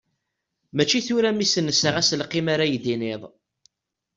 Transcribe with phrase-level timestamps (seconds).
[0.75, 3.21] Mačči tura mi ssenseɣ aselkim ara yi-d-tiniḍ.